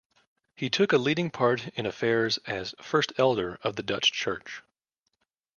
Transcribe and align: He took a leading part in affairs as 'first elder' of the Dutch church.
He 0.55 0.71
took 0.71 0.93
a 0.93 0.97
leading 0.97 1.29
part 1.29 1.67
in 1.77 1.85
affairs 1.85 2.39
as 2.47 2.73
'first 2.81 3.13
elder' 3.19 3.59
of 3.61 3.75
the 3.75 3.83
Dutch 3.83 4.11
church. 4.11 4.63